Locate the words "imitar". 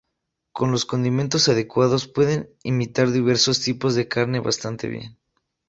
2.63-3.11